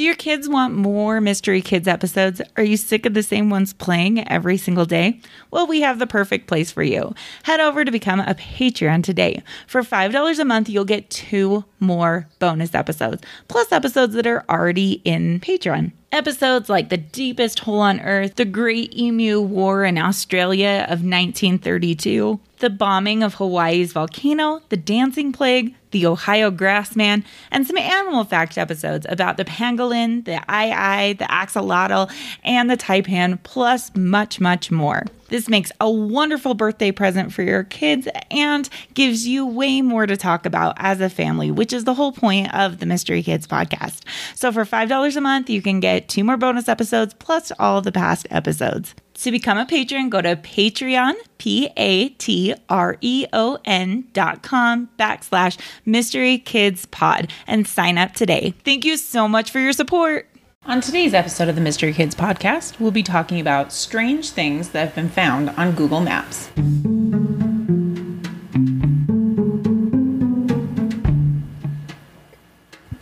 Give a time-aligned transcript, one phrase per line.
[0.00, 2.40] Do your kids want more Mystery Kids episodes?
[2.56, 5.20] Are you sick of the same ones playing every single day?
[5.50, 7.14] Well, we have the perfect place for you.
[7.42, 9.42] Head over to become a Patreon today.
[9.66, 15.02] For $5 a month, you'll get two more bonus episodes, plus episodes that are already
[15.04, 15.92] in Patreon.
[16.12, 22.40] Episodes like The Deepest Hole on Earth, The Great Emu War in Australia of 1932,
[22.60, 28.56] the bombing of Hawaii's volcano, the dancing plague, the Ohio grassman, and some animal fact
[28.56, 32.10] episodes about the pangolin, the ai, the axolotl,
[32.44, 35.04] and the taipan, plus much, much more.
[35.28, 40.16] This makes a wonderful birthday present for your kids and gives you way more to
[40.16, 44.02] talk about as a family, which is the whole point of the Mystery Kids podcast.
[44.34, 47.92] So for $5 a month, you can get two more bonus episodes plus all the
[47.92, 48.94] past episodes.
[49.14, 54.42] To become a patron, go to Patreon, P A T R E O N dot
[54.42, 58.54] com backslash Mystery Kids Pod and sign up today.
[58.64, 60.26] Thank you so much for your support.
[60.64, 64.86] On today's episode of the Mystery Kids podcast, we'll be talking about strange things that
[64.86, 66.50] have been found on Google Maps.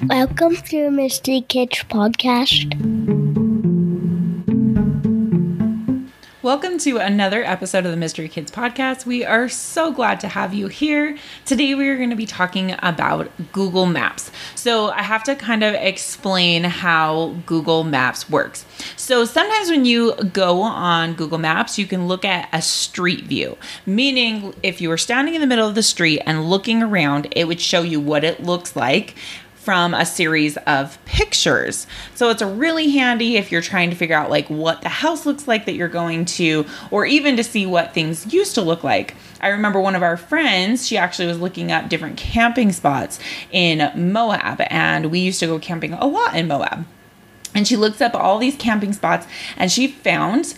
[0.08, 3.37] Welcome to Mystery Kids podcast.
[6.40, 9.04] Welcome to another episode of the Mystery Kids podcast.
[9.04, 11.18] We are so glad to have you here.
[11.44, 14.30] Today, we are going to be talking about Google Maps.
[14.54, 18.64] So, I have to kind of explain how Google Maps works.
[18.96, 23.58] So, sometimes when you go on Google Maps, you can look at a street view,
[23.84, 27.48] meaning if you were standing in the middle of the street and looking around, it
[27.48, 29.16] would show you what it looks like
[29.58, 31.86] from a series of pictures.
[32.14, 35.46] So it's really handy if you're trying to figure out like what the house looks
[35.46, 39.14] like that you're going to or even to see what things used to look like.
[39.40, 43.18] I remember one of our friends, she actually was looking up different camping spots
[43.50, 46.86] in Moab and we used to go camping a lot in Moab.
[47.54, 50.54] And she looks up all these camping spots and she found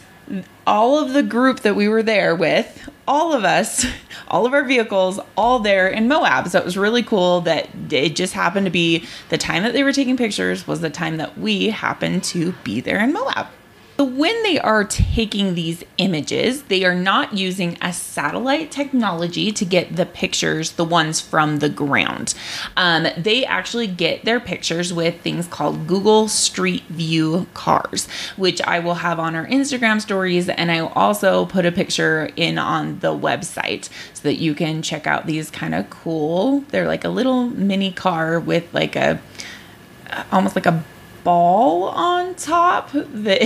[0.66, 3.84] all of the group that we were there with, all of us,
[4.28, 6.48] all of our vehicles, all there in Moab.
[6.48, 9.82] So it was really cool that it just happened to be the time that they
[9.82, 13.48] were taking pictures was the time that we happened to be there in Moab.
[14.00, 19.64] So when they are taking these images, they are not using a satellite technology to
[19.66, 22.32] get the pictures, the ones from the ground.
[22.78, 28.08] Um, they actually get their pictures with things called Google Street View cars,
[28.38, 32.30] which I will have on our Instagram stories, and I will also put a picture
[32.36, 36.60] in on the website so that you can check out these kind of cool.
[36.70, 39.20] They're like a little mini car with like a
[40.32, 40.82] almost like a
[41.24, 43.42] ball on top that,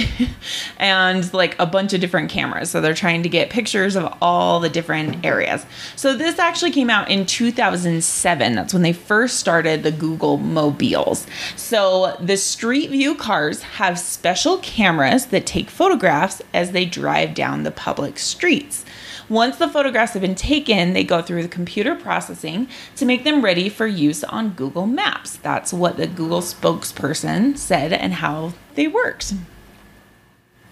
[0.78, 2.70] and like a bunch of different cameras.
[2.70, 5.64] So they're trying to get pictures of all the different areas.
[5.96, 8.54] So this actually came out in 2007.
[8.54, 11.26] That's when they first started the Google mobiles.
[11.56, 17.62] So the Street View cars have special cameras that take photographs as they drive down
[17.62, 18.84] the public streets.
[19.28, 23.42] Once the photographs have been taken, they go through the computer processing to make them
[23.42, 25.36] ready for use on Google Maps.
[25.36, 29.32] That's what the Google spokesperson said and how they worked.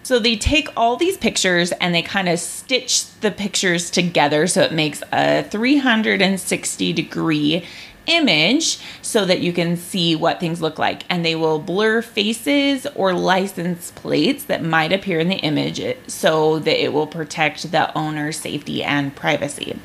[0.03, 4.61] So they take all these pictures and they kind of stitch the pictures together so
[4.61, 7.65] it makes a 360 degree
[8.07, 11.03] image so that you can see what things look like.
[11.09, 16.59] And they will blur faces or license plates that might appear in the image so
[16.59, 19.77] that it will protect the owner's safety and privacy.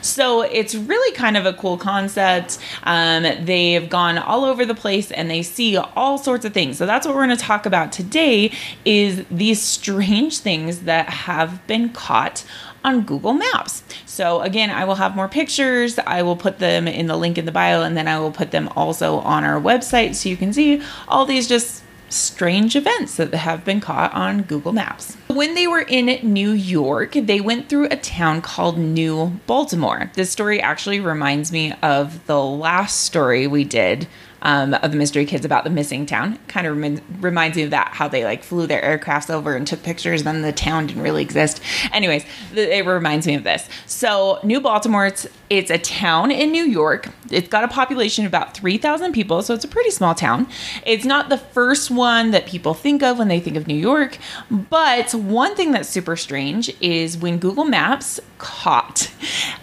[0.00, 2.58] So it's really kind of a cool concept.
[2.84, 6.78] Um, they've gone all over the place and they see all sorts of things.
[6.78, 8.52] So that's what we're going to talk about today
[8.84, 12.44] is these strange things that have been caught
[12.84, 13.82] on Google Maps.
[14.06, 15.98] So, again, I will have more pictures.
[15.98, 18.50] I will put them in the link in the bio, and then I will put
[18.50, 23.34] them also on our website so you can see all these just strange events that
[23.34, 25.16] have been caught on Google Maps.
[25.28, 30.12] When they were in New York, they went through a town called New Baltimore.
[30.14, 34.06] This story actually reminds me of the last story we did
[34.44, 36.38] um, of the Mystery Kids about the missing town.
[36.48, 39.66] Kind of rem- reminds me of that, how they like flew their aircrafts over and
[39.66, 41.60] took pictures, then the town didn't really exist.
[41.92, 42.24] Anyways,
[42.54, 43.68] th- it reminds me of this.
[43.86, 47.08] So, New Baltimore, it's, it's a town in New York.
[47.30, 50.46] It's got a population of about 3,000 people, so it's a pretty small town.
[50.84, 54.18] It's not the first one that people think of when they think of New York,
[54.50, 59.10] but one thing that's super strange is when Google Maps caught,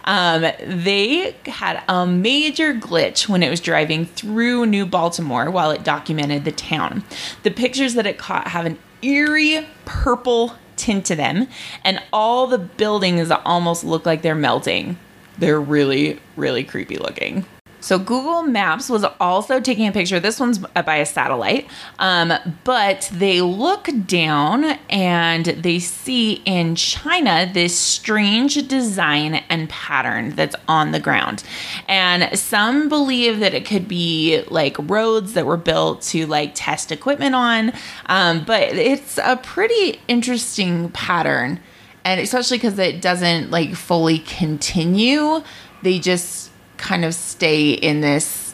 [0.05, 5.83] um, they had a major glitch when it was driving through New Baltimore while it
[5.83, 7.03] documented the town.
[7.43, 11.47] The pictures that it caught have an eerie purple tint to them,
[11.83, 14.97] and all the buildings almost look like they're melting.
[15.37, 17.45] They're really, really creepy looking.
[17.81, 20.19] So Google Maps was also taking a picture.
[20.19, 21.67] This one's by a satellite,
[21.97, 22.31] um,
[22.63, 30.55] but they look down and they see in China this strange design and pattern that's
[30.67, 31.43] on the ground.
[31.87, 36.91] And some believe that it could be like roads that were built to like test
[36.91, 37.73] equipment on,
[38.05, 41.59] um, but it's a pretty interesting pattern.
[42.05, 45.43] And especially because it doesn't like fully continue,
[45.81, 46.50] they just
[46.81, 48.53] kind of stay in this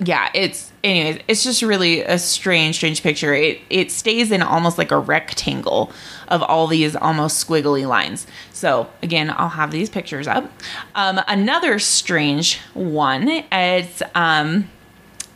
[0.00, 4.78] yeah it's anyways it's just really a strange strange picture it it stays in almost
[4.78, 5.92] like a rectangle
[6.28, 10.50] of all these almost squiggly lines so again i'll have these pictures up
[10.96, 14.68] um, another strange one it's um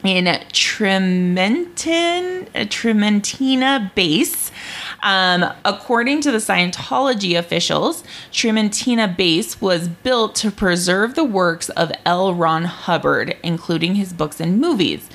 [0.05, 4.53] in Trementin, Trementina base.
[5.07, 11.93] Um, according to the Scientology officials, Trementina base was built to preserve the works of
[12.05, 12.35] L.
[12.35, 15.09] Ron Hubbard, including his books and movies.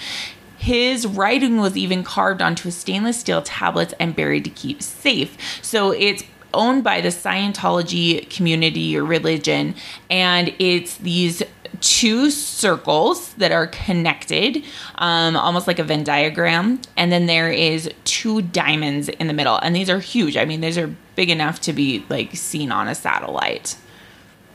[0.58, 5.36] His writing was even carved onto a stainless steel tablets and buried to keep safe.
[5.62, 6.24] So it's
[6.54, 9.76] owned by the Scientology community or religion,
[10.10, 11.44] and it's these
[11.82, 14.64] two circles that are connected,
[14.96, 17.90] um, almost like a Venn diagram, and then there is
[18.21, 20.38] two diamonds in the middle, and these are huge.
[20.38, 23.75] I mean, these are big enough to be like seen on a satellite.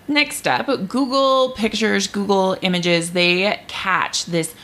[0.07, 4.55] Next up, Google Pictures, Google Images, they catch this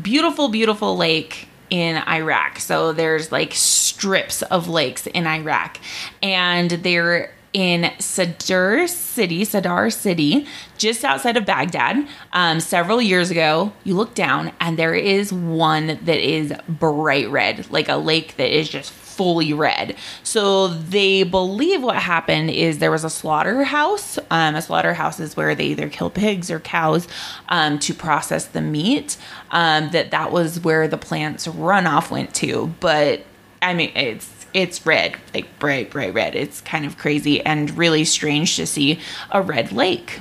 [0.00, 2.60] beautiful, beautiful lake in Iraq.
[2.60, 5.78] So there's like strips of lakes in Iraq,
[6.22, 10.46] and they're in Sadr City, Sadr City,
[10.78, 12.06] just outside of Baghdad.
[12.32, 17.70] Um, several years ago, you look down and there is one that is bright red,
[17.70, 19.94] like a lake that is just fully red.
[20.22, 24.18] So they believe what happened is there was a slaughterhouse.
[24.30, 27.06] Um, a slaughterhouse is where they either kill pigs or cows
[27.50, 29.18] um, to process the meat.
[29.50, 32.72] Um, that that was where the plant's runoff went to.
[32.80, 33.24] But
[33.60, 36.34] I mean, it's it's red, like bright, bright red.
[36.34, 39.00] It's kind of crazy and really strange to see
[39.30, 40.18] a red lake.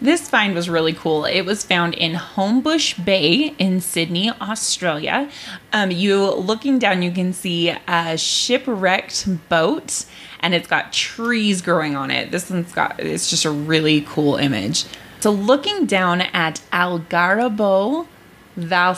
[0.00, 1.24] This find was really cool.
[1.24, 5.30] It was found in Homebush Bay in Sydney, Australia.
[5.72, 10.04] Um, you looking down, you can see a shipwrecked boat,
[10.40, 12.30] and it's got trees growing on it.
[12.30, 14.84] This one's got it's just a really cool image.
[15.20, 18.06] So looking down at Algarrobo,
[18.54, 18.94] Val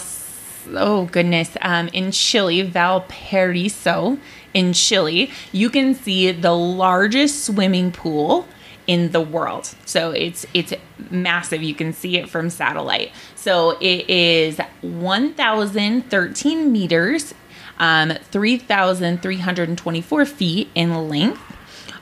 [0.71, 4.19] oh goodness, um, in Chile, Valparaiso
[4.55, 8.47] in Chile, you can see the largest swimming pool
[8.87, 9.73] in the world.
[9.85, 10.73] So it's it's
[11.11, 11.63] massive.
[11.63, 13.13] You can see it from satellite.
[13.37, 17.35] So it is 1,013 meters,
[17.79, 21.41] um, 3,324 feet in length.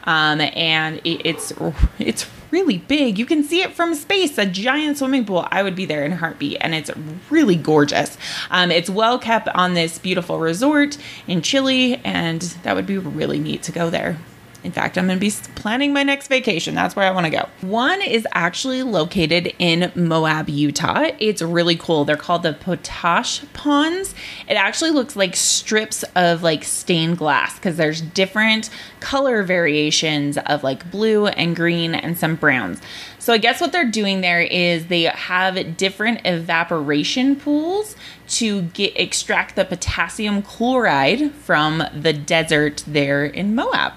[0.04, 1.52] Um, and it, it's
[1.98, 2.22] it's
[2.56, 3.18] really big.
[3.18, 5.46] You can see it from space, a giant swimming pool.
[5.50, 6.90] I would be there in a heartbeat, and it's
[7.28, 8.16] really gorgeous.
[8.50, 10.96] Um, it's well kept on this beautiful resort
[11.28, 14.18] in Chile, and that would be really neat to go there.
[14.64, 16.74] In fact, I'm going to be planning my next vacation.
[16.74, 17.48] That's where I want to go.
[17.60, 21.10] One is actually located in Moab, Utah.
[21.18, 22.04] It's really cool.
[22.04, 24.14] They're called the Potash Ponds.
[24.48, 28.70] It actually looks like strips of like stained glass because there's different
[29.00, 32.80] color variations of like blue and green and some browns.
[33.18, 37.96] So I guess what they're doing there is they have different evaporation pools
[38.28, 43.94] to get extract the potassium chloride from the desert there in Moab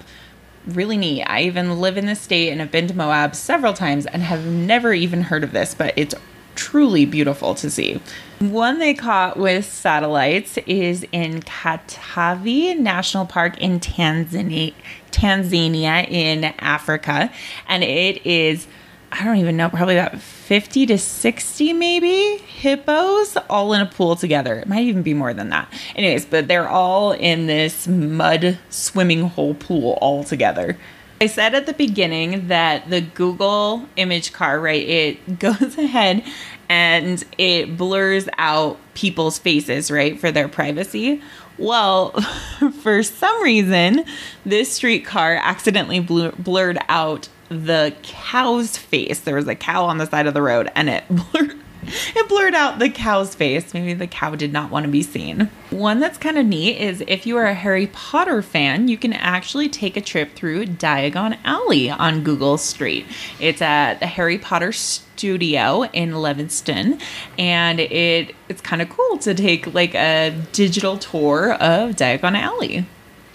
[0.66, 1.24] really neat.
[1.24, 4.46] I even live in the state and have been to Moab several times and have
[4.46, 6.14] never even heard of this, but it's
[6.54, 8.00] truly beautiful to see.
[8.40, 14.74] One they caught with satellites is in Katavi National Park in Tanzania,
[15.10, 17.32] Tanzania in Africa,
[17.68, 18.66] and it is
[19.12, 24.16] I don't even know, probably about 50 to 60 maybe hippos all in a pool
[24.16, 24.54] together.
[24.54, 25.72] It might even be more than that.
[25.96, 30.78] Anyways, but they're all in this mud swimming hole pool all together.
[31.20, 36.24] I said at the beginning that the Google image car, right, it goes ahead
[36.68, 41.20] and it blurs out people's faces, right, for their privacy.
[41.58, 42.12] Well,
[42.82, 44.04] for some reason,
[44.46, 49.20] this streetcar accidentally blurred out the cow's face.
[49.20, 52.54] There was a cow on the side of the road and it blurred it blurred
[52.54, 53.72] out the cow's face.
[53.74, 55.50] Maybe the cow did not want to be seen.
[55.70, 59.12] One that's kind of neat is if you are a Harry Potter fan, you can
[59.12, 63.06] actually take a trip through Diagon Alley on Google Street.
[63.38, 67.00] It's at the Harry Potter studio in Lewiston,
[67.38, 72.86] and it it's kind of cool to take like a digital tour of Diagon Alley.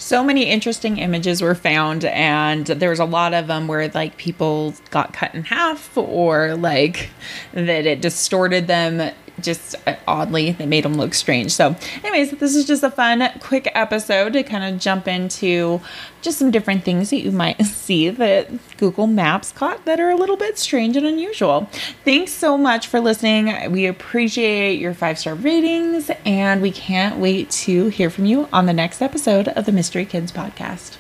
[0.06, 4.18] So many interesting images were found, and there was a lot of them where like
[4.18, 7.10] people got cut in half or like
[7.54, 11.52] that it distorted them just uh, oddly they made them look strange.
[11.52, 15.82] So anyways this is just a fun quick episode to kind of jump into
[16.22, 20.16] just some different things that you might see that google maps caught that are a
[20.16, 21.70] little bit strange and unusual.
[22.04, 23.72] Thanks so much for listening.
[23.72, 28.66] We appreciate your five star ratings and we can't wait to hear from you on
[28.66, 30.98] the next episode of the mystery kids podcast.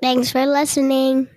[0.00, 1.28] Thanks for listening.